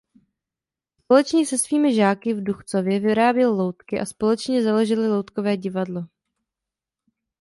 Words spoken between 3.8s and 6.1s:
a společně založili loutkové divadlo.